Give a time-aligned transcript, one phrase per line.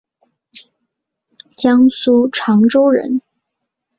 [1.55, 3.21] 江苏长洲人。